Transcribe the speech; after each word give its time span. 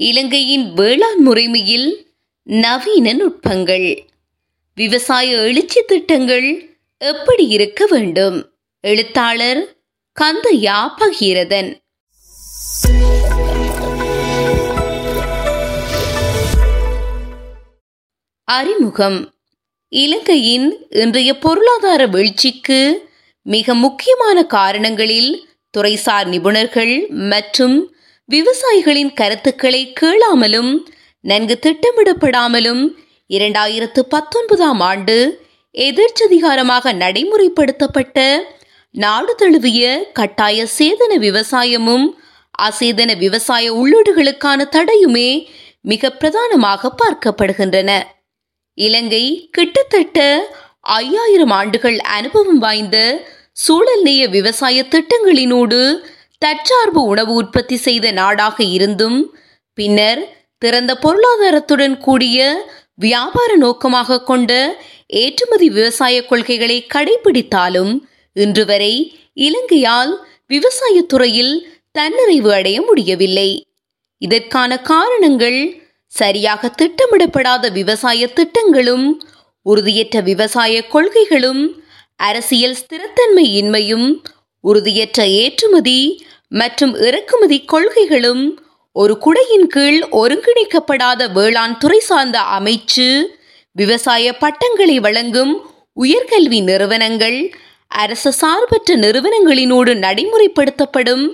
இலங்கையின் 0.00 0.72
வேளாண் 0.72 1.26
முறைமையில் 1.26 2.06
நவீன 2.42 3.12
நுட்பங்கள் 3.12 3.98
விவசாய 4.74 5.36
எழுச்சி 5.36 5.82
திட்டங்கள் 5.86 6.76
எப்படி 6.98 7.46
இருக்க 7.46 7.86
வேண்டும்? 7.90 8.52
எழுத்தாளர் 8.80 9.76
கந்தையா 10.20 10.90
பகீரதன். 10.98 11.80
அறிமுகம். 18.44 19.34
இலங்கையின் 19.88 20.86
இன்றைய 20.90 21.38
பொருளாதார 21.38 22.06
வீழ்ச்சிக்கு 22.06 23.10
மிக 23.42 23.74
முக்கியமான 23.74 24.46
காரணங்களில் 24.46 25.48
துறைசார் 25.78 26.24
நிபுணர்கள் 26.24 27.08
மற்றும் 27.08 27.92
விவசாயிகளின் 28.28 29.12
கருத்துக்களை 29.14 29.92
கேளாமலும் 30.00 30.72
நன்கு 31.20 31.58
திட்டமிடப்படாமலும் 31.62 32.82
இரண்டாயிரத்து 33.30 34.00
பத்தொன்பதாம் 34.08 34.80
ஆண்டு 34.80 35.16
எதிர்ச்சதிகாரமாக 35.74 36.92
நடைமுறைப்படுத்தப்பட்ட 36.94 38.18
நாடு 38.94 39.34
தழுவிய 39.34 40.10
கட்டாய 40.12 40.66
சேதன 40.78 41.12
விவசாயமும் 41.18 42.06
அசேதன 42.58 43.10
விவசாய 43.18 43.72
உள்ளீடுகளுக்கான 43.72 44.60
தடையுமே 44.70 45.28
மிக 45.80 46.10
பிரதானமாக 46.10 46.92
பார்க்கப்படுகின்றன. 47.02 47.90
இலங்கை 48.78 49.24
கிட்டத்தட்ட 49.50 50.48
ஐயாயிரம் 50.80 51.50
ஆண்டுகள் 51.50 51.98
அனுபவம் 51.98 52.58
வாய்ந்த 52.58 52.96
சூழல்நேய 53.52 54.22
விவசாய 54.28 54.84
திட்டங்களினோடு 54.90 55.80
தற்சார்பு 56.38 57.00
உணவு 57.02 57.34
உற்பத்தி 57.34 57.76
செய்த 57.76 58.10
நாடாக 58.10 58.64
இருந்தும் 58.64 59.18
பின்னர் 59.74 60.20
திறந்த 60.58 60.98
பொருளாதாரத்துடன் 61.02 61.96
கூடிய 61.98 62.66
வியாபார 62.94 63.56
நோக்கமாக 63.56 64.22
கொண்ட 64.22 64.52
ஏற்றுமதி 65.06 65.68
விவசாய 65.70 66.26
கொள்கைகளை 66.26 66.86
கடைபிடித்தாலும் 66.94 67.92
இன்று 68.32 68.64
வரை 68.64 68.94
இலங்கையால் 69.34 70.12
விவசாயத்துறையில் 70.48 71.54
தன்னிறைவு 71.98 72.50
அடைய 72.52 72.82
முடியவில்லை. 72.82 73.66
இதற்கான 74.18 74.78
காரணங்கள் 74.78 75.60
சரியாக 76.06 76.70
திட்டமிடப்படாத 76.78 77.70
விவசாய 77.70 78.26
திட்டங்களும் 78.28 79.06
உறுதியற்ற 79.66 80.20
விவசாய 80.20 80.86
கொள்கைகளும் 80.86 81.82
அரசியல் 82.16 82.76
ஸ்திரத்தன்மை 82.80 83.46
இன்மையும் 83.60 84.08
உறுதியற்ற 84.64 85.26
ஏற்றுமதி 85.26 86.26
மற்றும் 86.48 86.94
இறக்குமதி 86.94 87.64
கொள்கைகளும் 87.64 88.44
ஒரு 88.92 89.18
குடையின் 89.24 89.66
கீழ் 89.66 90.00
ஒருங்கிணைக்கப்படாத 90.12 91.32
வேளாண் 91.32 91.78
துறை 91.78 92.00
சார்ந்த 92.00 92.38
அமைச்சு 92.58 93.22
விவசாய 93.72 94.36
பட்டங்களை 94.36 95.00
வழங்கும் 95.00 95.52
உயர்கல்வி 96.00 96.62
நிறுவனங்கள் 96.62 97.54
அரச 97.88 98.30
சார்பற்ற 98.30 98.96
நிறுவனங்களினோடு 98.96 99.92
நடைமுறைப்படுத்தப்படும் 100.04 101.24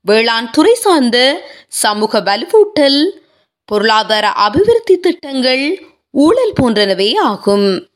வேளாண் 0.00 0.50
துறை 0.50 0.74
சார்ந்த 0.74 1.18
சமூக 1.68 2.20
வலுவூட்டல் 2.20 3.00
பொருளாதார 3.64 4.28
அபிவிருத்தி 4.28 4.96
திட்டங்கள் 4.96 5.64
ஊழல் 6.10 6.52
போன்றனவே 6.60 7.16
ஆகும். 7.18 7.88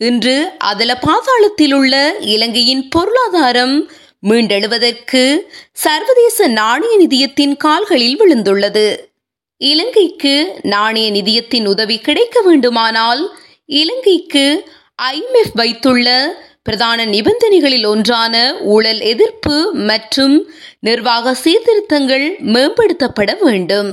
இன்று 0.00 0.52
அதல 0.58 0.98
பாதாளத்தில் 1.06 1.74
உள்ள 1.74 2.16
இலங்கையின் 2.20 2.88
பொருளாதாரம் 2.88 3.90
மீண்டெழுவதற்கு 4.28 5.22
சர்வதேச 5.72 6.46
நாணய 6.48 6.92
நிதியத்தின் 6.98 7.56
கால்களில் 7.56 8.18
விழுந்துள்ளது. 8.20 8.86
இலங்கைக்கு 9.56 10.34
நாணய 10.62 11.10
நிதியத்தின் 11.10 11.66
உதவி 11.66 11.98
கிடைக்க 11.98 12.40
வேண்டுமானால் 12.40 13.22
இலங்கைக்கு 13.64 14.46
ஐஎம்எஃப் 15.02 15.54
வைத்துள்ள 15.54 16.06
பிரதான 16.62 17.06
நிபந்தனைகளில் 17.06 17.86
ஒன்றான 17.86 18.34
ஊழல் 18.64 19.00
எதிர்ப்பு 19.00 19.56
மற்றும் 19.72 20.52
நிர்வாக 20.80 21.34
சீர்திருத்தங்கள் 21.34 22.26
மேம்படுத்தப்பட 22.54 23.30
வேண்டும். 23.40 23.90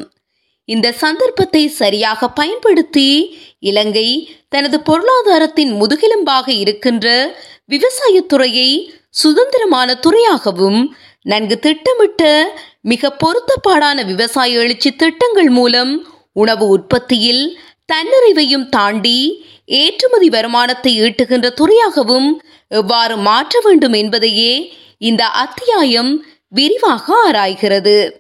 இந்த 0.65 0.91
சந்தர்ப்பத்தை 0.91 1.67
சரியாக 1.67 2.29
பயன்படுத்தி 2.29 3.09
இலங்கை 3.59 4.07
தனது 4.49 4.79
பொருளாதாரத்தின் 4.79 5.71
முதுகெலும்பாக 5.81 6.47
இருக்கின்ற 6.47 7.07
விவசாயத்துறையை 7.67 8.69
சுதந்திரமான 9.09 9.93
துறையாகவும் 9.93 10.93
நன்கு 11.21 11.59
திட்டமிட்ட 11.59 12.23
மிக 12.81 13.15
பொருத்தப்பாடான 13.23 14.05
விவசாய 14.05 14.59
எழுச்சி 14.59 14.95
திட்டங்கள் 14.95 15.49
மூலம் 15.49 16.07
உணவு 16.31 16.67
உற்பத்தியில் 16.67 17.59
தன்னிறைவையும் 17.93 18.69
தாண்டி 18.69 19.45
ஏற்றுமதி 19.65 20.29
வருமானத்தை 20.29 21.01
ஈட்டுகின்ற 21.01 21.47
துறையாகவும் 21.53 22.29
எவ்வாறு 22.67 23.17
மாற்ற 23.17 23.59
வேண்டும் 23.63 23.93
என்பதையே 23.93 24.73
இந்த 24.97 25.25
அத்தியாயம் 25.25 26.25
விரிவாக 26.47 27.31
ஆராய்கிறது. 27.31 28.11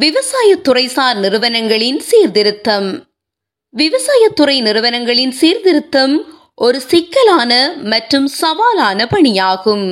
விவசாயத்துறை 0.00 0.86
சார் 0.86 1.16
நிறுவனங்களின் 1.16 2.00
சீர்திருத்தம். 2.00 3.06
விவசாயத்துறை 3.76 4.60
நிறுவனங்களின் 4.60 5.30
சீர்திருத்தம் 5.30 6.34
ஒரு 6.54 6.80
சிக்கலான 6.80 7.52
மற்றும் 7.82 8.28
சவாலான 8.40 9.06
பணியாகும். 9.06 9.86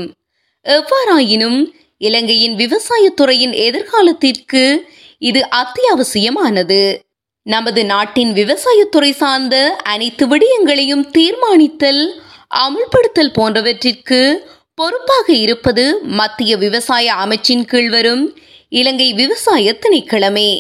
எவ்வாறாயினும் 0.66 1.72
இலங்கையின் 1.98 2.56
விவசாயத்துறையின் 2.56 3.54
எதிர்காலத்திற்கு 3.66 4.86
இது 5.18 5.48
அத்தியாவசியமானது. 5.56 6.98
நமது 7.42 7.84
நாட்டின் 7.84 8.32
விவசாயத்துறை 8.32 9.10
சார்ந்த 9.10 9.76
அனைத்து 9.82 10.26
விடயங்களையும் 10.26 11.04
தீர்மானித்தல் 11.10 12.22
அமுல்படுத்தல் 12.56 13.34
போன்றவற்றிற்கு 13.38 14.34
பொறுப்பாக 14.74 15.32
இருப்பது 15.32 16.00
மத்திய 16.02 16.56
விவசாய 16.56 17.14
அமைச்சின் 17.14 17.64
கீழ் 17.64 17.88
வரும் 17.88 18.38
இலங்கை 18.68 19.12
விவசாய 19.12 19.76
திணைக்களமே. 19.80 20.50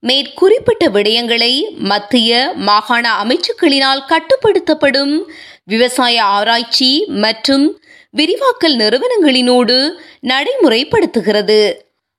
மேற்குறிப்பிட்ட 0.00 0.88
விடயங்களை 0.88 1.52
மத்திய 1.74 2.52
மாகாண 2.56 3.10
அமைச்சுக்களினால் 3.24 4.02
கட்டுப்படுத்தப்படும் 4.08 5.22
விவசாய 5.64 6.24
ஆராய்ச்சி 6.24 7.04
மற்றும் 7.06 7.80
விரிவாக்கல் 8.16 8.76
நிறுவனங்களினோடு 8.76 9.76
நடைமுறைப்படுத்துகிறது. 10.22 11.60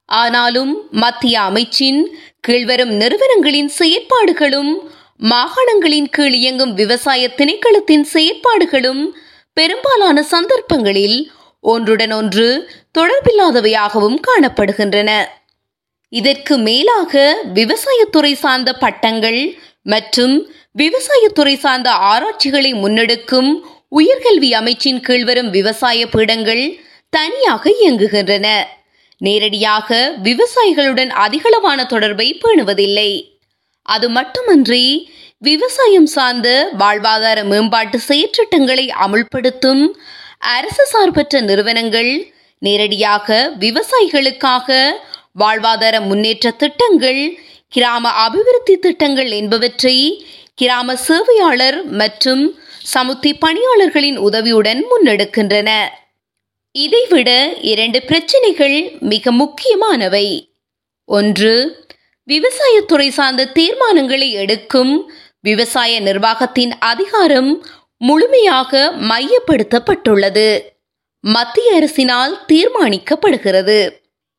ஆனாலும் 0.06 0.88
மத்திய 0.92 1.36
அமைச்சின் 1.40 2.02
கீழ்வரும் 2.48 2.94
நிறுவனங்களின் 3.02 3.72
செயற்பாடுகளும் 3.80 4.74
மாகாணங்களின் 5.24 6.10
கீழ் 6.12 6.34
இயங்கும் 6.34 6.74
விவசாய 6.74 7.30
திணைக்களத்தின் 7.38 8.06
செயற்பாடுகளும் 8.14 9.04
பெரும்பாலான 9.54 10.24
சந்தர்ப்பங்களில் 10.24 11.32
ஒன்றுடன் 11.62 12.12
ஒன்று 12.12 12.48
தொடர்பில்லாதவையாகவும் 12.98 14.18
காணப்படுகின்றன. 14.28 15.12
இதற்கு 16.10 16.58
மேலாக 16.58 17.42
விவசாயத்துறை 17.54 18.34
சார்ந்த 18.34 18.74
பட்டங்கள் 18.74 19.58
மற்றும் 19.82 20.36
விவசாயத்துறை 20.78 21.56
சார்ந்த 21.58 21.90
ஆராய்ச்சிகளை 21.92 22.74
முன்னெடுக்கும் 22.74 23.52
உயர்கல்வி 23.96 24.50
அமைச்சின் 24.60 25.02
கீழ் 25.02 25.24
வரும் 25.24 25.50
விவசாய 25.50 26.00
பீடங்கள் 26.06 26.64
தனியாக 27.14 27.64
இயங்குகின்றன. 27.82 28.48
நேரடியாக 29.22 29.98
விவசாயிகளுடன் 30.24 31.12
அதிகளவான 31.26 31.80
தொடர்பை 31.86 32.28
பேணுவதில்லை. 32.44 33.12
அது 33.86 34.08
மட்டுமன்றி 34.10 34.86
விவசாயம் 35.42 36.10
சார்ந்த 36.16 36.50
வாழ்வாதார 36.80 37.40
மேம்பாட்டு 37.44 37.98
செயற்றிட்டங்களை 38.08 38.86
அமுல்படுத்தும் 39.06 39.84
அரசு 40.56 40.84
சார்பற்ற 40.86 41.42
நிறுவனங்கள் 41.42 42.12
நேரடியாக 42.62 43.38
விவசாயிகளுக்காக 43.60 44.78
வாழ்வாதார 45.40 45.96
முன்னேற்ற 46.02 46.52
திட்டங்கள் 46.52 47.22
கிராம 47.74 48.12
அபிவிருத்தி 48.26 48.76
திட்டங்கள் 48.78 49.32
என்பவற்றை 49.32 49.98
கிராம 50.56 50.96
சேவையாளர் 51.08 51.80
மற்றும் 51.94 52.44
சமுத்தி 52.94 53.32
பணியாளர்களின் 53.40 54.16
உதவியுடன் 54.16 54.86
முன்னெடுக்கின்றன. 54.86 55.70
இதைவிட 56.72 57.54
இரண்டு 57.62 58.02
பிரச்சினைகள் 58.02 58.92
மிக 59.00 59.32
முக்கியமானவை. 59.32 60.54
ஒன்று 61.06 61.86
விவசாயத்துறை 62.28 63.10
சார்ந்த 63.10 63.52
தீர்மானங்களை 63.54 64.32
எடுக்கும் 64.32 65.12
விவசாய 65.42 66.00
நிர்வாகத்தின் 66.00 66.72
அதிகாரம் 66.80 67.66
முழுமையாக 67.98 68.94
மையப்படுத்தப்பட்டுள்ளது. 69.00 70.62
மத்திய 71.20 71.76
அரசினால் 71.80 72.40
தீர்மானிக்கப்படுகிறது. 72.48 73.90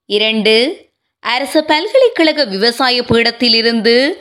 இரண்டு 0.06 0.84
அரசு 1.20 1.64
பல்கலைக்கழக 1.64 2.44
விவசாய 2.44 3.02
பீடத்திலிருந்து 3.02 4.12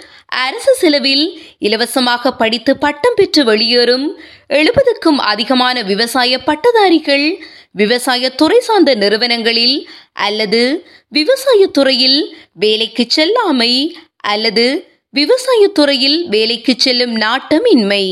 அரசு 0.43 0.73
செலவில் 0.73 1.25
இலவசமாக 1.59 2.31
படித்து 2.31 2.77
பட்டம் 2.77 3.13
பெற்று 3.15 3.43
வெளியேறும் 3.43 4.07
எழுபதுக்கும் 4.49 5.19
அதிகமான 5.31 5.81
விவசாய 5.81 6.39
பட்டதாரிகள் 6.39 7.27
விவசாய 7.71 8.29
துறை 8.29 8.59
சார்ந்த 8.59 8.91
நிறுவனங்களில் 8.95 9.77
அல்லது 10.13 10.61
விவசாய 11.09 11.67
துறையில் 11.67 12.19
வேலைக்கு 12.53 13.05
செல்லாமை 13.07 13.73
அல்லது 14.17 14.65
விவசாயத்துறையில் 15.13 16.19
வேலைக்கு 16.27 16.73
செல்லும் 16.77 17.15
நாட்டமின்மை. 17.15 18.05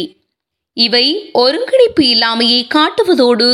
இவை 0.77 1.05
ஒருங்கிணைப்பு 1.33 2.03
இல்லாமையை 2.03 2.61
காட்டுவதோடு 2.75 3.49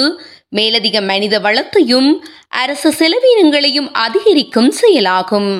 மேலதிக 0.50 1.02
மனித 1.02 1.36
வளத்தையும் 1.40 2.10
அரச 2.50 2.90
செலவினங்களையும் 2.90 3.90
அதிகரிக்கும் 4.06 4.72
செயலாகும். 4.72 5.52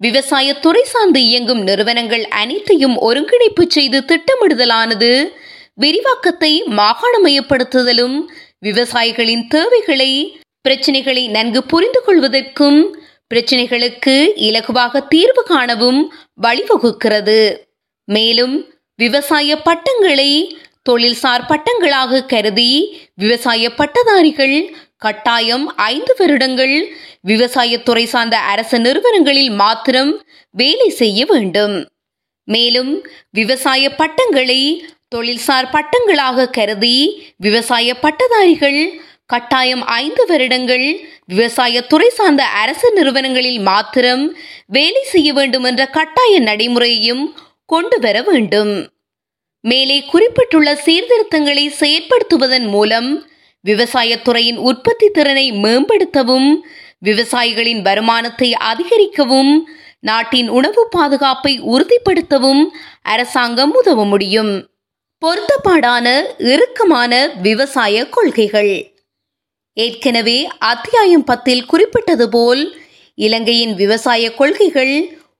விவசாயத்துறை 0.00 0.82
சார்ந்து 0.82 1.22
இயங்கும் 1.22 1.62
நிறுவனங்கள் 1.62 2.24
அனைத்தையும் 2.24 2.96
ஒருங்கிணைப்பு 2.98 3.64
செய்து 3.68 3.98
திட்டமிடுதலானது 4.00 5.10
விரிவாக்கத்தை 5.74 6.62
மாகாணமயப்படுத்துதலும் 6.62 8.16
விவசாயிகளின் 8.60 9.44
தேவைகளை 9.48 10.10
பிரச்சனைகளை 10.68 11.28
நன்கு 11.28 11.62
புரிந்து 11.62 12.00
கொள்வதற்கும் 12.06 12.78
பிரச்சனைகளுக்கு 13.34 14.14
இலகுவாக 14.48 15.06
தீர்வு 15.08 15.42
காணவும் 15.42 16.00
வழிவகுக்கிறது. 16.42 17.40
மேலும் 18.04 18.54
விவசாய 18.96 19.56
பட்டங்களை 19.56 20.30
தொழில்சார் 20.90 21.44
பட்டங்களாக 21.48 22.24
கருதி 22.26 22.70
விவசாய 23.14 23.70
பட்டதாரிகள் 23.70 24.56
கட்டாயம் 24.96 25.76
ஐந்து 25.76 26.14
வருடங்கள் 26.18 26.96
விவசாயத்துறை 27.26 28.04
சார்ந்த 28.04 28.38
அரசு 28.38 28.78
நிறுவனங்களில் 28.78 29.50
மாத்திரம் 29.50 30.24
வேலை 30.50 30.88
செய்ய 30.88 31.26
வேண்டும். 31.26 31.88
மேலும் 32.44 33.06
விவசாய 33.30 33.94
பட்டங்களை 33.94 34.86
தொழில்சார் 35.14 35.70
பட்டங்களாக 35.70 36.50
கருதி 36.50 37.26
விவசாய 37.36 37.94
பட்டதாரிகள் 37.94 38.90
கட்டாயம் 39.26 39.86
ஐந்து 39.86 40.26
வருடங்கள் 40.26 41.00
விவசாயத்துறை 41.34 42.08
சார்ந்த 42.08 42.44
அரசு 42.44 42.92
நிறுவனங்களில் 42.92 43.58
மாத்திரம் 43.58 44.36
வேலை 44.66 45.02
செய்ய 45.02 45.32
வேண்டும் 45.32 45.62
என்ற 45.62 45.86
கட்டாய 45.86 46.40
நடைமுறையையும் 46.40 47.34
கொண்டு 47.66 48.00
வர 48.00 48.22
வேண்டும். 48.22 48.88
மேலே 49.60 50.04
குறிப்பிட்டுள்ள 50.04 50.74
சீர்திருத்தங்களை 50.74 51.72
செயற்படுத்துவதன் 51.80 52.68
மூலம் 52.68 53.28
விவசாயத்துறையின் 53.64 54.56
உற்பத்தி 54.56 55.10
திறனை 55.10 55.52
மேம்படுத்தவும் 55.52 56.50
விவசாயிகளின் 57.04 57.82
வருமானத்தை 57.82 58.52
அதிகரிக்கவும் 58.52 59.68
நாட்டின் 60.00 60.48
உணவு 60.48 60.88
பாதுகாப்பை 60.88 61.60
உறுதிப்படுத்தவும் 61.62 62.62
அரசாங்கம் 63.02 63.72
உதவ 63.74 64.04
முடியும். 64.04 64.52
பொருத்தப்பாடான 65.22 66.06
இறுக்கமான 66.38 67.12
விவசாய 67.42 68.08
கொள்கைகள். 68.08 68.74
ஏற்கனவே 69.76 70.48
அத்தியாயம் 70.58 71.24
பத்தில் 71.24 71.66
குறிப்பிட்டது 71.66 72.28
போல் 72.28 72.62
இலங்கையின் 73.14 73.74
விவசாய 73.74 74.34
கொள்கைகள் 74.34 74.94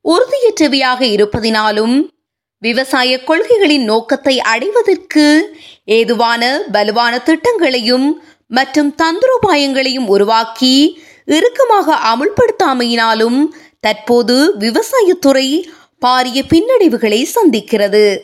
உறுதியற்றவையாக 0.05 1.01
இருப்பதினாலும் 1.01 2.13
விவசாய 2.63 3.21
கொள்கைகளின் 3.27 3.85
நோக்கத்தை 3.85 4.39
அடைவதற்கு 4.39 5.57
ஏதுவான 5.85 6.63
வலுவான 6.73 7.19
திட்டங்களையும் 7.19 8.13
மற்றும் 8.49 8.95
தந்திரோபாயங்களையும் 9.03 10.07
உருவாக்கி 10.07 11.03
இறுக்கமாக 11.25 11.97
அமுல்படுத்தாமையினாலும் 12.11 13.45
தற்போது 13.81 14.55
விவசாயத்துறை 14.59 15.65
பாரிய 16.07 16.43
பின்னடைவுகளை 16.49 17.27
சந்திக்கிறது. 17.35 18.19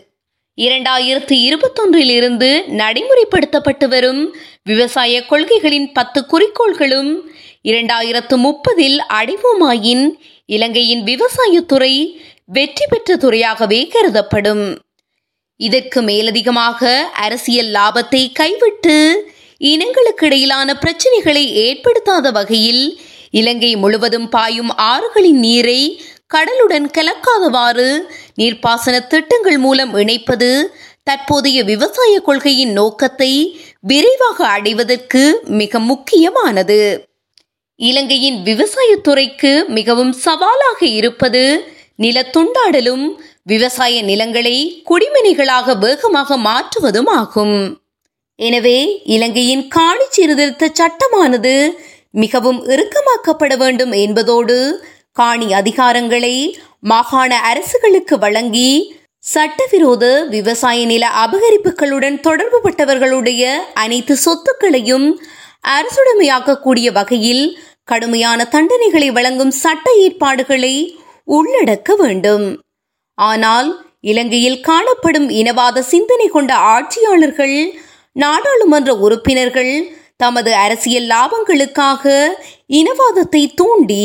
இரண்டாயிரத்தி 0.57 1.37
இருபத்தொன்றில் 1.49 2.11
இருந்து 2.11 2.65
நடைமுறைப்படுத்தப்பட்டு 2.69 3.89
வரும் 3.89 4.37
விவசாய 4.65 5.21
கொள்கைகளின் 5.21 5.93
பத்து 5.93 6.27
குறிக்கோள்களும் 6.29 7.31
இரண்டாயிரத்து 7.65 8.37
முப்பதில் 8.37 8.99
அடைவோமாயின் 9.09 10.11
இலங்கையின் 10.47 11.05
விவசாயத்துறை 11.05 12.17
வெற்றி 12.47 12.87
பெற்ற 12.89 13.17
துறையாகவே 13.17 13.87
கருதப்படும். 13.87 14.79
இதற்கு 15.61 16.01
மேலதிகமாக 16.03 16.81
அரசியல் 17.17 17.71
லாபத்தை 17.71 18.23
கைவிட்டு 18.33 18.97
இனங்களுக்கு 19.61 20.25
இடையிலான 20.25 20.69
பிரச்சனைகளை 20.75 21.45
ஏற்படுத்தாத 21.65 22.31
வகையில் 22.31 22.85
இலங்கை 23.31 23.73
முழுவதும் 23.77 24.29
பாயும் 24.29 24.73
ஆறுகளின் 24.85 25.41
நீரை 25.47 25.81
கடலுடன் 26.35 26.87
கலக்காதவாறு 26.97 27.89
நீர்ப்பாசன 28.37 28.97
திட்டங்கள் 29.07 29.59
மூலம் 29.59 29.93
இணைப்பது 29.95 30.51
தற்போதைய 31.03 31.59
விவசாய 31.65 32.15
கொள்கையின் 32.21 32.73
நோக்கத்தை 32.73 33.33
விரைவாக 33.81 34.39
அடைவதற்கு 34.47 35.23
மிக 35.61 35.79
முக்கியமானது. 35.81 36.81
இலங்கையின் 37.81 38.39
விவசாயத்துறைக்கு 38.45 39.53
மிகவும் 39.69 40.13
சவாலாக 40.25 40.81
இருப்பது 40.91 41.45
நிலத்துண்டாடலும் 42.03 43.07
விவசாய 43.47 44.03
நிலங்களை 44.03 44.85
குடிமனைகளாக 44.91 45.77
வேகமாக 45.79 46.37
மாற்றுவதும் 46.37 47.07
ஆகும். 47.07 47.59
எனவே 48.39 48.79
இலங்கையின் 49.05 49.69
காணி 49.69 50.07
சீர்திருத்த 50.09 50.69
சட்டமானது 50.69 51.55
மிகவும் 52.11 52.61
இறுக்கமாக்கப்பட 52.67 53.57
வேண்டும் 53.57 53.93
என்பதோடு 53.93 54.57
காணி 55.13 55.53
அதிகாரங்களை 55.53 56.35
மாகாண 56.81 57.37
அரசுகளுக்கு 57.51 58.19
வழங்கி 58.19 58.71
சட்டவிரோத 59.19 60.05
விவசாய 60.25 60.85
நில 60.85 61.09
அபகரிப்புகளுடன் 61.25 62.17
தொடர்புபட்டவர்களுடைய 62.27 63.43
அனைத்து 63.75 64.17
சொத்துக்களையும் 64.17 65.21
அரசுடைமையாக்கக்கூடிய 65.69 66.93
வகையில் 66.93 67.45
கடுமையான 67.85 68.47
தண்டனைகளை 68.51 69.13
வழங்கும் 69.13 69.51
சட்ட 69.51 69.87
ஏற்பாடுகளை 69.97 70.75
உள்ளடக்க 71.25 71.97
வேண்டும். 71.97 72.47
ஆனால் 73.21 73.69
இலங்கையில் 74.01 74.61
காணப்படும் 74.61 75.29
இனவாத 75.31 75.83
சிந்தனை 75.93 76.27
கொண்ட 76.29 76.53
ஆட்சியாளர்கள் 76.75 77.57
நாடாளுமன்ற 78.17 78.91
உறுப்பினர்கள் 78.97 79.73
தமது 80.17 80.51
அரசியல் 80.55 81.09
லாபங்களுக்காக 81.13 82.05
இனவாதத்தை 82.81 83.43
தூண்டி 83.55 84.05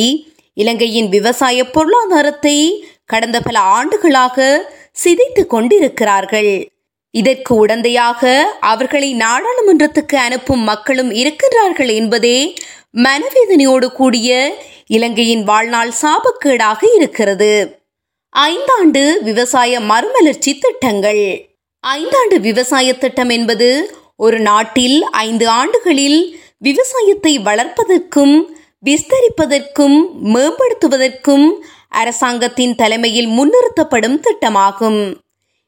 இலங்கையின் 0.57 1.09
விவசாய 1.09 1.57
பொருளாதாரத்தை 1.69 2.57
கடந்த 3.05 3.37
பல 3.41 3.57
ஆண்டுகளாக 3.77 4.37
சிதைத்து 5.03 5.43
கொண்டிருக்கிறார்கள். 5.45 6.53
இதற்கு 7.13 7.51
உடந்தையாக 7.65 8.21
அவர்களை 8.71 9.09
நாடாளுமன்றத்துக்கு 9.15 10.17
அனுப்பும் 10.27 10.63
மக்களும் 10.63 11.11
இருக்கின்றார்கள் 11.21 11.91
என்பதே 11.93 12.37
மனவேதனையோடு 13.05 13.87
கூடிய 13.91 14.29
இலங்கையின் 14.87 15.43
வாழ்நாள் 15.43 15.93
சாபக்கேடாக 16.01 16.81
இருக்கிறது. 16.95 17.53
ஐந்தாண்டு 18.35 19.01
விவசாய 19.21 19.79
மறுமலர்ச்சி 19.79 20.51
திட்டங்கள் 20.57 21.21
ஐந்தாண்டு 21.83 22.37
விவசாய 22.39 22.97
திட்டம் 22.97 23.29
என்பது 23.29 23.69
ஒரு 24.15 24.39
நாட்டில் 24.39 24.97
ஐந்து 25.11 25.45
ஆண்டுகளில் 25.49 26.19
விவசாயத்தை 26.57 27.33
வளர்ப்பதற்கும் 27.39 28.35
விஸ்தரிப்பதற்கும் 28.83 29.97
மேம்படுத்துவதற்கும் 30.33 31.47
அரசாங்கத்தின் 32.01 32.75
தலைமையில் 32.75 33.27
முன்னிறுத்தப்படும் 33.27 34.19
திட்டமாகும். 34.19 35.01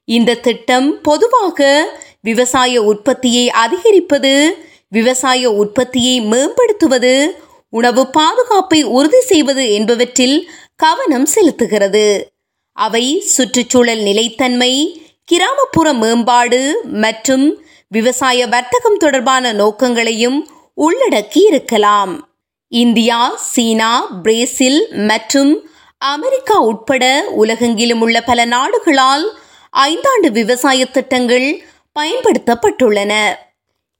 இந்த 0.08 0.40
திட்டம் 0.42 1.02
பொதுவாக 1.02 1.90
விவசாய 2.22 2.84
உற்பத்தியை 2.84 3.50
அதிகரிப்பது 3.50 4.34
விவசாய 4.88 5.52
உற்பத்தியை 5.52 6.16
மேம்படுத்துவது 6.22 7.18
உணவு 7.70 8.04
பாதுகாப்பை 8.08 8.84
உறுதி 8.84 9.22
செய்வது 9.22 9.64
என்பவற்றில் 9.72 10.50
கவனம் 10.76 11.28
செலுத்துகிறது. 11.36 12.08
அவை 12.78 13.06
சுற்றுச்சூழல் 13.36 14.02
நிலைத்தன்மை 14.02 14.74
கிராமப்புற 15.26 15.88
மேம்பாடு 15.94 16.62
மற்றும் 17.04 17.46
விவசாய 17.88 18.48
வர்த்தகம் 18.48 18.98
தொடர்பான 18.98 19.54
நோக்கங்களையும் 19.54 20.38
உள்ளடக்கி 20.78 21.42
இருக்கலாம். 21.52 22.14
இந்தியா 22.72 23.20
சீனா 23.52 23.92
பிரேசில் 24.24 24.80
மற்றும் 25.10 25.52
அமெரிக்கா 25.98 26.58
உட்பட 26.70 27.04
உலகெங்கிலும் 27.38 28.02
உள்ள 28.02 28.18
பல 28.22 28.40
நாடுகளால் 28.46 29.26
ஐந்தாண்டு 29.74 30.30
விவசாய 30.40 30.86
திட்டங்கள் 30.86 31.48
பயன்படுத்தப்பட்டுள்ளன. 32.00 33.14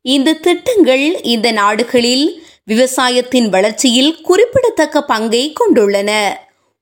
இந்த 0.06 0.40
திட்டங்கள் 0.48 1.06
இந்த 1.36 1.48
நாடுகளில் 1.52 2.28
விவசாயத்தின் 2.66 3.50
வளர்ச்சியில் 3.50 4.12
குறிப்பிடத்தக்க 4.22 5.02
பங்கை 5.04 5.44
கொண்டுள்ளன. 5.54 6.12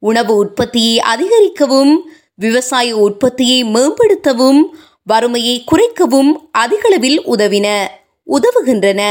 உணவு 0.09 0.33
உற்பத்தியை 0.35 0.95
அதிகரிக்கவும் 1.13 1.93
விவசாய 2.35 2.89
உற்பத்தியை 2.97 3.59
மேம்படுத்தவும் 3.75 4.61
வறுமையை 5.03 5.55
குறைக்கவும் 5.71 6.31
அதிகளவில் 6.51 7.19
உதவின 7.33 7.67
உதவுகின்றன. 8.27 9.01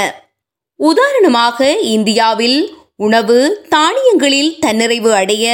உதாரணமாக 0.80 1.58
இந்தியாவில் 1.96 2.58
உணவு 2.96 3.38
தானியங்களில் 3.74 4.50
தன்னிறைவு 4.64 5.10
அடைய 5.20 5.44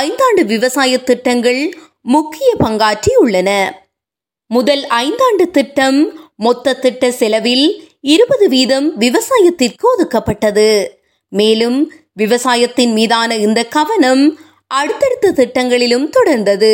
ஐந்தாண்டு 0.00 0.42
விவசாய 0.44 0.92
திட்டங்கள் 1.08 1.62
முக்கிய 2.14 2.48
பங்காற்றி 2.64 3.12
உள்ளன. 3.18 3.50
முதல் 4.50 4.84
ஐந்தாண்டு 5.04 5.44
திட்டம் 5.56 5.98
மொத்த 6.36 6.74
திட்ட 6.84 7.10
செலவில் 7.20 7.66
இருபது 8.14 8.46
வீதம் 8.48 8.86
விவசாயத்திற்கு 8.98 9.86
ஒதுக்கப்பட்டது. 9.92 10.70
மேலும் 11.32 11.78
விவசாயத்தின் 12.14 12.92
மீதான 12.92 13.36
இந்த 13.46 13.60
கவனம் 13.76 14.22
அடுத்தடுத்த 14.70 15.32
திட்டங்களிலும் 15.32 16.08
தொடர்ந்தது. 16.16 16.72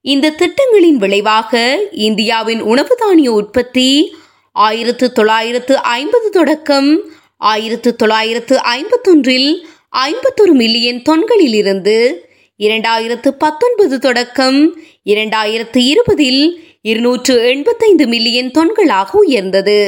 இந்த 0.00 0.30
திட்டங்களின் 0.30 0.96
விளைவாக 0.96 1.52
இந்தியாவின் 1.90 2.60
உணவு 2.60 2.94
தானிய 2.96 3.32
உற்பத்தி 3.32 4.16
ஆயிரத்து 4.52 5.12
தொள்ளாயிரத்து 5.12 5.74
ஐம்பது 5.76 6.30
தொடக்கம் 6.30 6.90
ஆயிரத்து 7.36 7.96
தொள்ளாயிரத்து 7.96 8.54
ஐம்பத்தொன்றில் 8.56 9.50
ஐம்பத்தொரு 9.88 10.52
மில்லியன் 10.52 11.02
தொன்களிலிருந்து 11.08 11.96
இரண்டாயிரத்து 12.58 13.28
பத்தொன்பது 13.28 13.98
தொடக்கம் 13.98 14.58
இரண்டாயிரத்து 15.04 15.80
இருபதில் 15.92 16.42
இருநூற்று 16.82 17.34
எண்பத்தைந்து 17.48 18.06
மில்லியன் 18.06 18.50
தொன்களாக 18.50 19.18
உயர்ந்தது. 19.18 19.78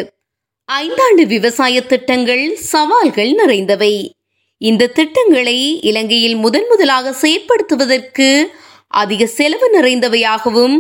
ஐந்தாண்டு 0.72 1.24
விவசாய 1.26 1.82
திட்டங்கள் 1.82 2.56
சவால்கள் 2.56 3.32
நிறைந்தவை. 3.34 3.94
இந்த 4.68 4.86
திட்டங்களை 4.96 5.58
இலங்கையில் 5.80 6.36
முதன் 6.36 6.66
முதலாக 6.68 7.12
செயற்படுத்துவதற்கு 7.22 8.28
அதிக 9.02 9.26
செலவு 9.26 9.66
நிறைந்தவையாகவும் 9.74 10.76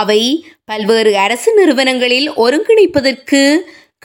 அவை 0.00 0.22
பல்வேறு 0.64 1.12
அரசு 1.16 1.50
நிறுவனங்களில் 1.54 2.28
ஒருங்கிணைப்பதற்கு 2.36 3.40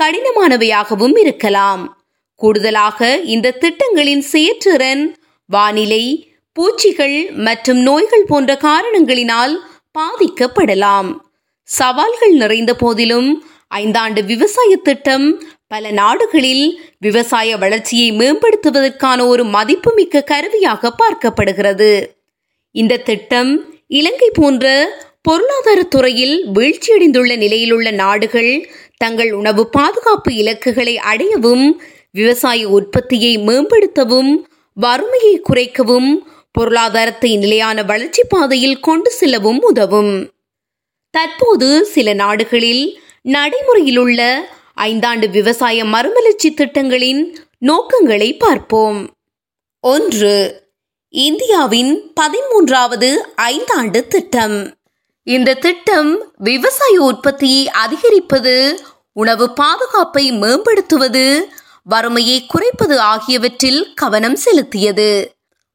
கடினமானவையாகவும் 0.02 1.16
இருக்கலாம். 1.20 1.84
கூடுதலாக 2.42 3.10
இந்த 3.34 3.56
திட்டங்களின் 3.64 4.24
செயற்றிறன் 4.32 5.04
வானிலை 5.50 6.04
பூச்சிகள் 6.56 7.18
மற்றும் 7.48 7.82
நோய்கள் 7.82 8.28
போன்ற 8.28 8.58
காரணங்களினால் 8.62 9.56
பாதிக்கப்படலாம். 10.00 11.10
சவால்கள் 11.70 12.36
நிறைந்த 12.44 12.72
போதிலும் 12.76 13.30
ஐந்தாண்டு 13.76 14.22
விவசாய 14.32 14.72
திட்டம் 14.88 15.28
பல 15.74 15.92
நாடுகளில் 15.92 16.66
விவசாய 17.00 17.58
வளர்ச்சியை 17.58 18.10
மேம்படுத்துவதற்கான 18.12 19.20
ஒரு 19.28 19.44
மதிப்புமிக்க 19.46 20.22
கருவியாக 20.22 20.92
பார்க்கப்படுகிறது. 21.02 22.08
இந்த 22.76 22.98
திட்டம் 22.98 23.52
இலங்கை 23.88 24.30
போன்ற 24.34 24.66
பொருளாதார 25.22 25.84
துறையில் 25.84 26.36
வீழ்ச்சியடைந்துள்ள 26.54 27.38
நிலையிலுள்ள 27.38 27.92
நாடுகள் 27.92 28.70
தங்கள் 28.98 29.32
உணவு 29.34 29.70
பாதுகாப்பு 29.70 30.34
இலக்குகளை 30.34 30.96
அடையவும் 31.12 31.66
விவசாய 32.12 32.70
உற்பத்தியை 32.70 33.34
மேம்படுத்தவும் 33.38 34.32
வறுமையை 34.78 35.36
குறைக்கவும் 35.50 36.12
பொருளாதாரத்தை 36.52 37.38
நிலையான 37.38 37.84
வளர்ச்சி 37.84 38.24
பாதையில் 38.24 38.80
கொண்டு 38.80 39.12
செல்லவும் 39.12 39.62
உதவும். 39.62 40.14
தற்போது 41.10 41.86
சில 41.86 42.14
நாடுகளில் 42.14 43.00
நடைமுறையில் 43.22 43.98
உள்ள 43.98 44.22
ஐந்தாண்டு 44.82 45.30
விவசாய 45.30 45.86
மறுமலர்ச்சி 45.86 46.54
திட்டங்களின் 46.54 47.38
நோக்கங்களை 47.58 48.38
பார்ப்போம். 48.38 49.10
ஒன்று 49.80 50.62
இந்தியாவின் 51.10 52.14
பதிமூன்றாவது 52.22 53.16
ஐந்தாண்டு 53.42 54.08
திட்டம். 54.08 54.76
இந்த 55.24 55.54
திட்டம் 55.54 56.34
விவசாய 56.38 57.02
உற்பத்தியை 57.02 57.70
அதிகரிப்பது 57.70 58.80
உணவு 59.14 59.54
பாதுகாப்பை 59.54 60.32
மேம்படுத்துவது 60.32 61.48
வறுமையை 61.84 62.46
குறைப்பது 62.46 63.00
ஆகியவற்றில் 63.00 63.94
கவனம் 63.94 64.38
செலுத்தியது. 64.46 65.26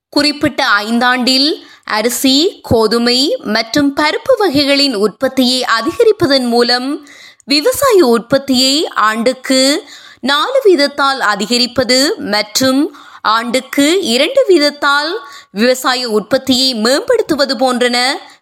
குறிப்பிட்ட 0.09 0.65
ஐந்தாண்டில் 0.65 1.49
அரிசி 1.85 2.59
கோதுமை 2.63 3.37
மற்றும் 3.45 3.97
பருப்பு 3.97 4.33
வகைகளின் 4.39 4.95
உற்பத்தியை 4.95 5.65
அதிகரிப்பதன் 5.79 6.47
மூலம் 6.47 7.09
விவசாய 7.49 8.07
உற்பத்தியை 8.07 8.87
ஆண்டுக்கு 8.87 9.89
நாலு 10.21 10.59
வீதத்தால் 10.65 11.21
அதிகரிப்பது 11.33 12.15
மற்றும் 12.17 12.81
ஆண்டுக்கு 13.23 14.03
இரண்டு 14.03 14.41
வீதத்தால் 14.49 15.13
விவசாய 15.51 16.09
உற்பத்தியை 16.09 16.75
மேம்படுத்துவது 16.75 17.55
போன்றன 17.57 17.97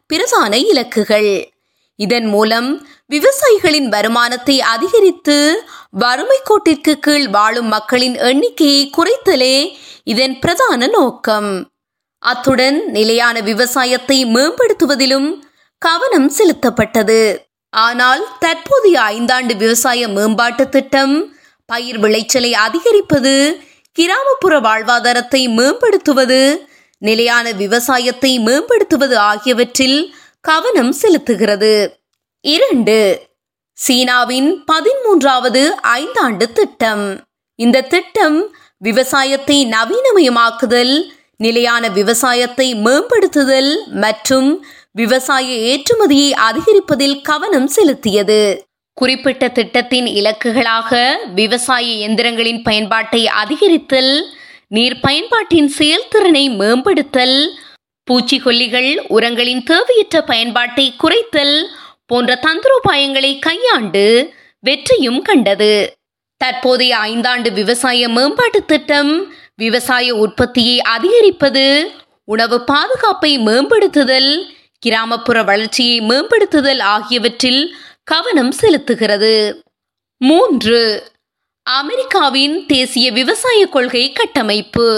பிரதான 0.06 0.56
இலக்குகள். 0.56 1.30
இதன் 1.96 2.26
மூலம் 2.26 2.88
விவசாயிகளின் 3.06 3.88
வருமானத்தை 3.88 4.60
அதிகரித்து 4.60 5.64
வறுமை 5.90 6.38
கோட்டிற்கு 6.50 6.94
கீழ் 6.98 7.28
வாழும் 7.28 7.66
மக்களின் 7.66 8.16
எண்ணிக்கையை 8.18 8.90
குறைத்தலே 8.90 9.56
இதன் 10.04 10.38
பிரதான 10.38 10.86
நோக்கம். 10.86 11.72
அத்துடன் 12.18 12.90
நிலையான 12.90 13.40
விவசாயத்தை 13.40 14.24
மேம்படுத்துவதிலும் 14.24 15.30
கவனம் 15.78 16.30
செலுத்தப்பட்டது. 16.38 17.45
ஆனால் 17.76 18.22
தற்போதைய 18.38 18.96
ஐந்தாண்டு 19.14 19.54
விவசாய 19.56 20.08
மேம்பாட்டு 20.08 20.68
திட்டம் 20.68 21.14
பயிர் 21.68 21.98
விளைச்சலை 21.98 22.52
அதிகரிப்பது 22.66 23.34
கிராமப்புற 23.96 24.54
வாழ்வாதாரத்தை 24.60 25.42
மேம்படுத்துவது 25.58 26.40
நிலையான 27.02 27.46
விவசாயத்தை 27.52 28.38
மேம்படுத்துவது 28.38 29.16
ஆகியவற்றில் 29.30 29.98
கவனம் 30.40 30.92
செலுத்துகிறது. 31.02 31.74
இரண்டு 32.44 32.98
சீனாவின் 33.78 34.50
பதிமூன்றாவது 34.72 35.62
ஐந்தாண்டு 35.96 36.46
திட்டம். 36.52 37.06
இந்த 37.58 37.80
திட்டம் 37.80 38.38
விவசாயத்தை 38.82 39.58
நவீனமயமாக்குதல் 39.66 40.94
நிலையான 41.36 41.88
விவசாயத்தை 41.88 42.74
மேம்படுத்துதல் 42.74 43.72
மற்றும் 44.04 44.50
விவசாய 44.96 45.48
ஏற்றுமதியை 45.70 46.30
அதிகரிப்பதில் 46.48 47.20
கவனம் 47.22 47.70
செலுத்தியது. 47.76 48.40
குறிப்பிட்ட 48.94 49.48
திட்டத்தின் 49.48 50.06
இலக்குகளாக 50.06 51.00
விவசாய 51.34 51.86
இயந்திரங்களின் 51.96 52.62
பயன்பாட்டை 52.62 53.26
அதிகரித்தல் 53.26 54.12
நீர் 54.68 55.00
பயன்பாட்டின் 55.00 55.68
செயல்திறனை 55.68 56.44
மேம்படுத்தல் 56.50 57.36
பூச்சிக்கொல்லிகள் 58.10 58.90
உரங்களின் 59.08 59.62
தேவையற்ற 59.62 60.22
பயன்பாட்டை 60.22 60.86
குறைத்தல் 61.02 61.56
போன்ற 62.06 62.38
தந்திரோபாயங்களை 62.46 63.38
கையாண்டு 63.38 64.34
வெற்றியும் 64.60 65.22
கண்டது. 65.22 65.72
தற்போதைய 66.36 66.96
ஐந்தாண்டு 67.02 67.52
விவசாய 67.52 68.08
மேம்பாட்டு 68.08 68.64
திட்டம் 68.64 69.34
விவசாய 69.56 70.14
உற்பத்தியை 70.14 70.80
அதிகரிப்பது 70.80 71.66
உணவு 72.24 72.64
பாதுகாப்பை 72.64 73.38
மேம்படுத்துதல் 73.38 74.54
கிராமப்புற 74.78 75.42
வளர்ச்சியை 75.42 76.00
மேம்படுத்துதல் 76.00 76.80
ஆகியவற்றில் 76.80 77.76
கவனம் 78.04 78.52
செலுத்துகிறது. 78.62 79.62
மூன்று 80.16 81.12
அமெரிக்காவின் 81.62 82.66
தேசிய 82.66 83.12
விவசாய 83.12 83.66
கொள்கை 83.66 84.12
கட்டமைப்பு. 84.12 84.88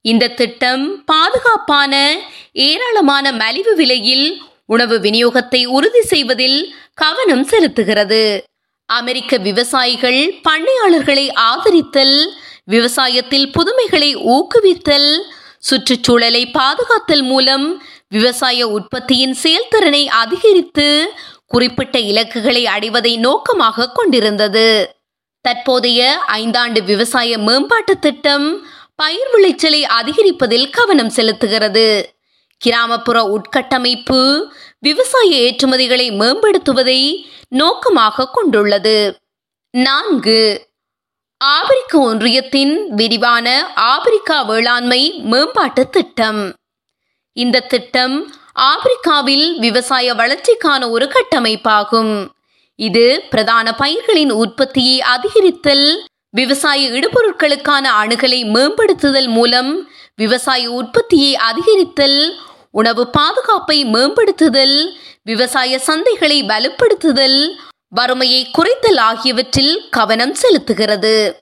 இந்த 0.00 0.28
திட்டம் 0.28 1.04
பாதுகாப்பான 1.04 2.18
ஏராளமான 2.52 3.32
மலிவு 3.32 3.74
விலையில் 3.74 4.42
உணவு 4.66 4.98
விநியோகத்தை 4.98 5.66
உறுதி 5.66 6.02
செய்வதில் 6.02 6.74
கவனம் 6.94 7.46
செலுத்துகிறது. 7.46 8.40
அமெரிக்க 8.86 9.36
விவசாயிகள் 9.36 10.40
பண்ணையாளர்களை 10.48 11.26
ஆதரித்தல் 11.34 12.16
விவசாயத்தில் 12.70 13.46
புதுமைகளை 13.52 14.10
ஊக்குவித்தல் 14.16 15.10
சுற்றுச்சூழலை 15.58 16.50
பாதுகாத்தல் 16.52 17.22
மூலம் 17.22 17.82
விவசாய 18.12 18.66
உற்பத்தியின் 18.68 19.34
செயல்திறனை 19.42 20.08
அதிகரித்து 20.08 20.86
குறிப்பிட்ட 21.46 21.98
இலக்குகளை 21.98 22.66
அடைவதை 22.66 23.16
நோக்கமாக 23.16 23.88
கொண்டிருந்தது. 23.88 24.66
தற்போதைய 25.40 26.00
ஐந்தாண்டு 26.32 26.80
விவசாய 26.84 27.38
மேம்பாட்டு 27.38 27.98
திட்டம் 27.98 28.46
பயிர் 28.94 29.30
விளைச்சலை 29.32 29.86
அதிகரிப்பதில் 30.00 30.70
கவனம் 30.70 31.12
செலுத்துகிறது. 31.16 31.86
கிராமப்புற 32.58 33.18
உட்கட்டமைப்பு 33.36 34.20
விவசாய 34.78 35.30
ஏற்றுமதிகளை 35.46 36.08
மேம்படுத்துவதை 36.20 37.00
நோக்கமாக 37.48 38.28
கொண்டுள்ளது. 38.28 38.96
நான்கு 39.70 40.40
ஆப்பிரிக்க 41.36 41.98
ஒன்றியத்தின் 41.98 42.74
விரிவான 42.88 43.46
ஆப்பிரிக்கா 43.74 44.42
வேளாண்மை 44.42 45.02
மேம்பாட்டு 45.24 45.84
திட்டம். 45.90 46.42
இந்த 47.36 47.60
திட்டம் 47.60 48.34
ஆப்பிரிக்காவில் 48.54 49.58
விவசாய 49.58 50.14
வளர்ச்சிக்கான 50.14 50.90
ஒரு 50.90 51.12
கட்டமைப்பாகும். 51.14 52.28
இது 52.76 53.22
பிரதான 53.30 53.74
பயிர்களின் 53.74 54.30
உற்பத்தியை 54.30 55.00
அதிகரித்தல் 55.00 56.06
விவசாய 56.30 56.88
இடுபொருட்களுக்கான 56.88 57.84
அணுகலை 58.00 58.40
மேம்படுத்துதல் 58.44 59.28
மூலம் 59.28 59.88
விவசாய 60.16 60.70
உற்பத்தியை 60.70 61.34
அதிகரித்தல் 61.34 62.38
உணவு 62.70 63.10
பாதுகாப்பை 63.10 63.84
மேம்படுத்துதல் 63.84 64.96
விவசாய 65.24 65.80
சந்தைகளை 65.86 66.38
வலுப்படுத்துதல் 66.42 67.54
வறுமையை 67.88 68.50
குறைத்தல் 68.58 69.00
ஆகியவற்றில் 69.00 69.88
கவனம் 69.90 70.34
செலுத்துகிறது. 70.42 71.41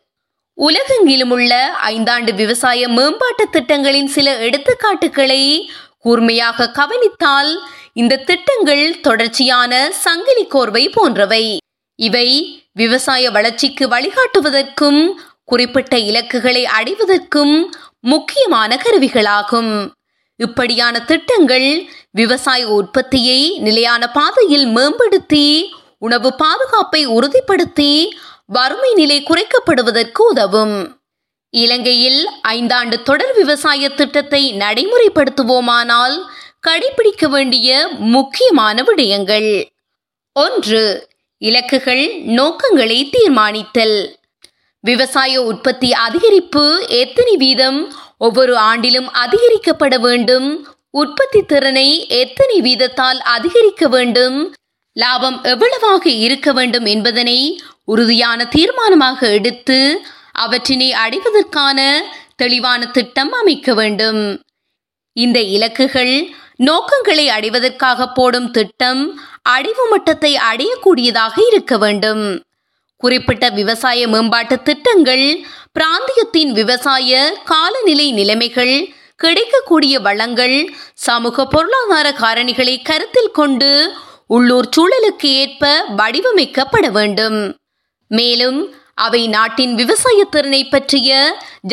உலகெங்கிலும் 0.58 1.30
உள்ள 1.30 1.52
ஐந்தாண்டு 1.82 2.32
விவசாய 2.34 2.88
மேம்பாட்டு 2.88 3.44
திட்டங்களின் 3.50 4.06
சில 4.06 4.28
எடுத்துக்காட்டுகளை 4.38 5.42
கூர்மையாக 5.98 6.70
கவனித்தால் 6.70 7.52
இந்த 7.92 8.16
திட்டங்கள் 8.16 9.00
தொடர்ச்சியான 9.00 9.90
சங்கிலி 9.90 10.44
கோர்வை 10.46 10.84
போன்றவை. 10.92 11.44
இவை 11.98 12.28
விவசாய 12.72 13.30
வளர்ச்சிக்கு 13.30 13.86
வழிகாட்டுவதற்கும் 13.88 15.00
குறிப்பிட்ட 15.44 15.94
இலக்குகளை 15.98 16.64
அடைவதற்கும் 16.78 17.54
முக்கியமான 18.00 18.76
கருவிகளாகும். 18.84 19.72
இப்படியான 20.40 21.00
திட்டங்கள் 21.00 21.68
விவசாய 22.10 22.68
உற்பத்தியை 22.68 23.40
நிலையான 23.58 24.02
பாதையில் 24.10 24.66
மேம்படுத்தி 24.66 25.46
உணவு 25.98 26.30
பாதுகாப்பை 26.34 27.02
உறுதிப்படுத்தி 27.08 27.92
வறுமை 28.50 28.94
நிலை 28.94 29.18
குறைக்கப்படுவதற்கு 29.22 30.22
உதவும். 30.30 30.76
இலங்கையில் 31.54 32.20
ஐந்தாண்டு 32.48 32.96
தொடர் 33.02 33.34
விவசாய 33.34 33.88
திட்டத்தை 33.88 34.42
நடைமுறைப்படுத்துவோமானால் 34.58 36.16
கடைபிடிக்க 36.66 37.24
வேண்டிய 37.28 37.88
முக்கியமான 37.98 38.82
விடயங்கள். 38.82 39.50
ஒன்று 40.36 40.82
இலக்குகள் 41.42 42.04
நோக்கங்களை 42.22 42.98
தீர்மானித்தல். 43.10 43.98
விவசாய 44.84 45.42
உற்பத்தி 45.42 45.90
அதிகரிப்பு 46.08 46.64
எத்தனை 46.88 47.36
வீதம் 47.36 47.80
ஒவ்வொரு 48.18 48.54
ஆண்டிலும் 48.56 49.08
அதிகரிக்கப்பட 49.24 49.94
வேண்டும் 50.00 50.48
உற்பத்தி 50.90 51.40
திறனை 51.42 51.88
எத்தனை 52.08 52.56
வீதத்தால் 52.60 53.20
அதிகரிக்க 53.34 53.88
வேண்டும் 53.88 54.38
லாபம் 54.96 55.42
எவ்வளவாக 55.42 56.04
இருக்க 56.10 56.52
வேண்டும் 56.52 56.84
என்பதனை 56.84 57.38
உறுதியான 57.92 58.40
தீர்மானமாக 58.54 59.20
எடுத்து 59.38 59.78
அவற்றினை 60.44 60.90
அடைவதற்கான 61.04 61.78
தெளிவான 62.42 62.90
திட்டம் 62.96 63.32
அமைக்க 63.40 63.74
வேண்டும். 63.80 64.22
இந்த 65.16 65.38
இலக்குகள் 65.56 66.14
நோக்கங்களை 66.68 67.26
அடைவதற்காக 67.36 68.06
போடும் 68.18 68.50
திட்டம் 68.56 69.02
அடைவு 69.56 69.84
மட்டத்தை 69.92 70.32
அடையக்கூடியதாக 70.50 71.36
இருக்க 71.50 71.74
வேண்டும். 71.84 72.24
குறிப்பிட்ட 73.02 73.44
விவசாய 73.58 74.08
மேம்பாட்டு 74.14 74.56
திட்டங்கள் 74.68 75.26
பிராந்தியத்தின் 75.76 76.52
விவசாய 76.58 77.20
காலநிலை 77.50 78.06
நிலைமைகள் 78.18 78.74
கிடைக்கக்கூடிய 79.22 79.94
வளங்கள் 80.06 80.56
சமூக 81.06 81.46
பொருளாதார 81.54 82.08
காரணிகளை 82.22 82.76
கருத்தில் 82.88 83.34
கொண்டு 83.38 83.70
உள்ளூர் 84.36 84.68
சூழலுக்கு 84.76 85.30
ஏற்ப 85.42 85.72
வடிவமைக்கப்பட 86.00 86.86
வேண்டும். 86.98 87.40
மேலும் 88.10 88.58
அவை 88.94 89.22
நாட்டின் 89.28 89.74
விவசாய 89.74 90.20
திறனை 90.24 90.62
பற்றிய 90.64 91.10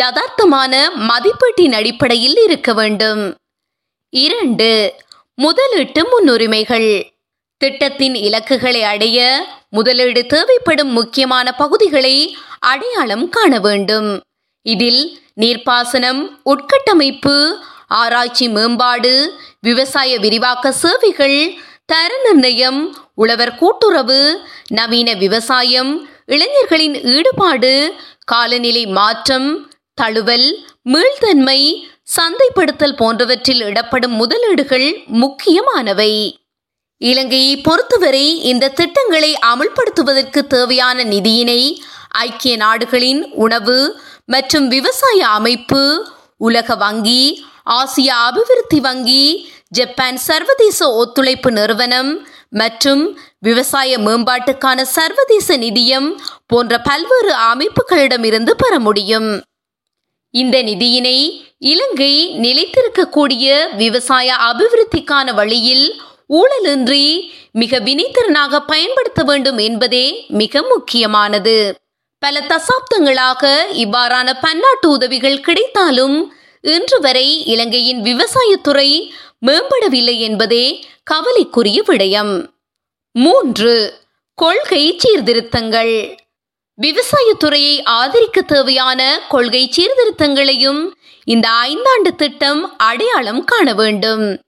யதார்த்தமான 0.01 0.73
மதிப்பீட்டின் 1.09 1.73
அடிப்படையில் 1.73 2.37
இருக்க 2.45 2.73
வேண்டும். 2.73 3.21
இரண்டு 4.13 4.69
முதலீட்டு 5.35 6.01
முன்னுரிமைகள். 6.11 6.91
திட்டத்தின் 7.61 8.15
இலக்குகளை 8.15 8.81
அடைய 8.83 9.45
முதலீடு 9.69 10.21
தேவைப்படும் 10.25 10.91
முக்கியமான 10.91 11.47
பகுதிகளை 11.51 12.15
அடையாளம் 12.59 13.25
காண 13.29 13.59
வேண்டும். 13.59 14.09
இதில் 14.65 15.01
நீர்ப்பாசனம் 15.41 16.21
உட்கட்டமைப்பு 16.51 17.35
ஆராய்ச்சி 18.01 18.45
மேம்பாடு 18.49 19.13
விவசாய 19.59 20.11
விரிவாக்க 20.19 20.71
சேவைகள் 20.83 21.39
தர 21.85 22.11
நிர்ணயம் 22.25 22.79
உழவர் 23.15 23.55
கூட்டுறவு 23.55 24.21
நவீன 24.67 25.09
விவசாயம் 25.13 25.91
இளைஞர்களின் 26.29 26.95
ஈடுபாடு 27.05 27.73
காலநிலை 28.25 28.85
மாற்றம் 28.87 29.49
தழுவல் 29.93 30.47
மீள்தன்மை 30.83 31.59
சந்தைப்படுத்தல் 32.15 32.95
போன்றவற்றில் 32.95 33.61
இடப்படும் 33.61 34.11
முதலீடுகள் 34.11 34.87
முக்கியமானவை. 35.07 36.11
இலங்கையை 37.01 37.55
பொறுத்தவரை 37.61 38.25
இந்த 38.43 38.69
திட்டங்களை 38.69 39.31
அமுல்படுத்துவதற்கு 39.45 40.41
தேவையான 40.47 41.03
நிதியினை 41.03 41.61
ஐக்கிய 42.19 42.55
நாடுகளின் 42.57 43.21
உணவு 43.35 43.77
மற்றும் 44.25 44.67
விவசாய 44.67 45.27
அமைப்பு 45.29 45.81
உலக 46.37 46.75
வங்கி 46.75 47.21
ஆசிய 47.63 48.09
அபிவிருத்தி 48.15 48.79
வங்கி 48.79 49.23
ஜப்பான் 49.69 50.17
சர்வதேச 50.27 50.79
ஒத்துழைப்பு 50.93 51.51
நிறுவனம் 51.51 52.11
மற்றும் 52.51 53.03
விவசாய 53.39 53.97
மேம்பாட்டுக்கான 53.97 54.81
சர்வதேச 54.81 55.57
நிதியம் 55.57 56.09
போன்ற 56.47 56.79
பல்வேறு 56.79 57.33
அமைப்புகளிடமிருந்து 57.51 58.53
பெற 58.57 58.79
முடியும். 58.79 59.43
இந்த 60.33 60.63
நிதியினை 60.63 61.17
இலங்கை 61.59 62.13
நிலைத்திருக்கக்கூடிய 62.39 63.75
விவசாய 63.75 64.35
அபிவிருத்திக்கான 64.49 65.33
வழியில் 65.33 66.01
ஊழலின்றி 66.29 67.05
மிக 67.51 67.79
வினைத்திறனாக 67.79 68.59
பயன்படுத்த 68.65 69.23
வேண்டும் 69.23 69.57
என்பதே 69.57 70.25
மிக 70.27 70.61
முக்கியமானது. 70.61 71.77
பல 72.19 72.39
தசாப்தங்களாக 72.41 73.43
இவ்வாறான 73.73 74.29
பன்னாட்டு 74.41 74.89
உதவிகள் 74.89 75.39
கிடைத்தாலும் 75.39 76.17
இன்று 76.61 76.99
வரை 76.99 77.45
இலங்கையின் 77.45 78.01
விவசாயத்துறை 78.01 78.89
மேம்படவில்லை 79.45 80.19
என்பதே 80.19 80.85
கவலைக்குரிய 81.03 81.83
விடயம். 81.87 82.47
மூன்று 83.11 83.93
கொள்கை 84.35 84.97
சீர்திருத்தங்கள். 84.97 86.17
விவசாயத்துறையை 86.81 87.83
ஆதரிக்க 87.83 88.41
தேவையான 88.41 89.21
கொள்கை 89.29 89.71
சீர்திருத்தங்களையும் 89.75 90.91
இந்த 91.23 91.49
ஐந்தாண்டு 91.49 92.15
திட்டம் 92.15 92.77
அடையாளம் 92.77 93.43
காண 93.43 93.73
வேண்டும். 93.73 94.41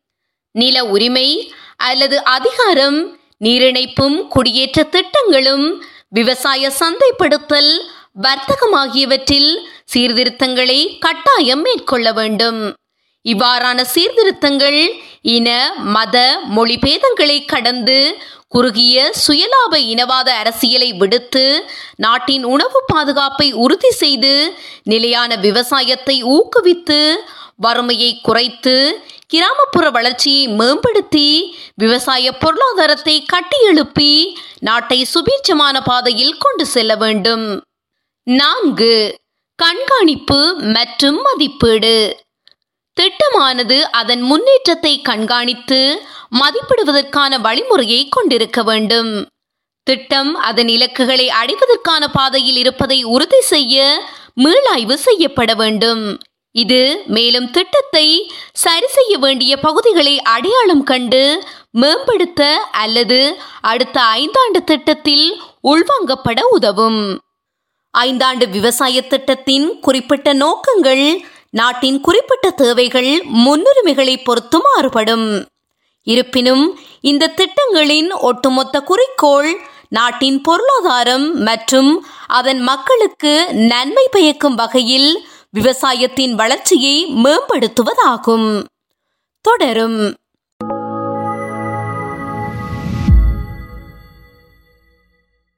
நில 0.51 0.83
உரிமை 0.83 1.53
அல்லது 1.77 2.23
அதிகாரம் 2.23 3.19
நீரிணைப்பும் 3.39 4.27
குடியேற்ற 4.27 4.83
திட்டங்களும் 4.83 5.83
விவசாய 6.09 6.71
சந்தைப்படுத்தல் 6.79 7.81
வர்த்தகம் 8.13 8.71
ஆகியவற்றில் 8.71 9.69
சீர்திருத்தங்களை 9.85 10.97
கட்டாயம் 10.99 11.61
மேற்கொள்ள 11.61 12.11
வேண்டும். 12.11 12.73
இவ்வாறான 13.25 13.79
சீர்திருத்தங்கள் 13.93 14.81
இன 15.21 15.49
மத 15.95 16.17
மொழி 16.47 16.75
பேதங்களை 16.75 17.45
கடந்து 17.45 17.97
குறுகிய 18.47 19.11
சுயலாப 19.27 19.73
இனவாத 19.93 20.29
அரசியலை 20.29 20.93
விடுத்து 20.93 21.43
நாட்டின் 21.95 22.43
உணவு 22.43 22.79
பாதுகாப்பை 22.87 23.51
உறுதி 23.53 23.91
செய்து 23.91 24.33
நிலையான 24.83 25.35
விவசாயத்தை 25.35 26.23
ஊக்குவித்து 26.23 27.01
வறுமையை 27.55 28.11
குறைத்து 28.21 28.75
கிராமப்புற 29.27 29.89
வளர்ச்சியை 29.89 30.47
மேம்படுத்தி 30.47 31.27
விவசாய 31.75 32.31
பொருளாதாரத்தை 32.31 33.25
கட்டியெழுப்பி 33.33 34.11
நாட்டை 34.59 35.07
சுபீட்சமான 35.13 35.81
பாதையில் 35.83 36.37
கொண்டு 36.37 36.65
செல்ல 36.65 36.95
வேண்டும். 36.95 37.45
நான்கு 38.23 39.19
கண்காணிப்பு 39.55 40.39
மற்றும் 40.55 41.19
மதிப்பீடு. 41.21 41.97
திட்டமானது 42.99 43.75
அதன் 43.99 44.21
முன்னேற்றத்தை 44.21 44.93
கண்காணித்து 45.09 45.81
மதிப்பிடுவதற்கான 46.39 47.33
வழிமுறையை 47.45 48.01
கொண்டிருக்க 48.09 48.63
வேண்டும். 48.63 49.11
திட்டம் 49.87 50.31
அதன் 50.47 50.67
இலக்குகளை 50.67 51.27
அடைவதற்கான 51.41 52.03
பாதையில் 52.07 52.57
இருப்பதை 52.57 52.97
உறுதி 53.13 53.41
செய்ய 53.51 53.85
மீளாய்வு 54.43 54.95
செய்யப்பட 55.05 55.53
வேண்டும். 55.53 56.03
இது 56.55 56.81
மேலும் 57.15 57.47
திட்டத்தை 57.51 58.05
சரி 58.63 58.87
செய்ய 58.97 59.13
வேண்டிய 59.17 59.53
பகுதிகளை 59.57 60.15
அடையாளம் 60.35 60.83
கண்டு 60.83 61.23
மேம்படுத்த 61.81 62.43
அல்லது 62.83 63.19
அடுத்த 63.71 63.97
ஐந்தாண்டு 64.19 64.61
திட்டத்தில் 64.71 65.27
உள்வாங்கப்பட 65.71 66.39
உதவும். 66.57 67.01
ஐந்தாண்டு 67.93 68.45
விவசாய 68.49 69.01
திட்டத்தின் 69.01 69.67
குறிப்பிட்ட 69.81 70.33
நோக்கங்கள் 70.43 71.05
நாட்டின் 71.49 72.01
குறிப்பிட்ட 72.01 72.49
தேவைகள் 72.49 73.25
முன்னுரிமைகளை 73.45 74.23
பொறுத்து 74.23 74.61
மாறுபடும். 74.61 75.47
இருப்பினும் 76.03 76.79
இந்த 77.01 77.27
திட்டங்களின் 77.27 78.11
ஒட்டுமொத்த 78.11 78.81
குறிக்கோள் 78.81 79.59
நாட்டின் 79.89 80.41
பொருளாதாரம் 80.41 81.41
மற்றும் 81.41 82.05
அதன் 82.27 82.59
மக்களுக்கு 82.59 83.53
நன்மை 83.53 84.07
பயக்கும் 84.11 84.55
வகையில் 84.55 85.27
விவசாயத்தின் 85.49 86.35
வளர்ச்சியை 86.35 87.05
மேம்படுத்துவதாகும். 87.05 88.63
தொடரும். 89.41 90.15